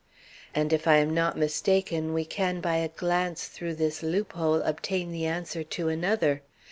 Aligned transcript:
"And 0.55 0.73
if 0.73 0.87
I 0.87 0.95
am 0.95 1.13
not 1.13 1.37
mistaken, 1.37 2.11
we 2.15 2.25
can 2.25 2.59
by 2.59 2.77
a 2.77 2.87
glance 2.87 3.45
through 3.47 3.75
this 3.75 4.01
loophole 4.01 4.63
obtain 4.63 5.11
the 5.11 5.27
answer 5.27 5.63
to 5.63 5.89
another. 5.89 6.41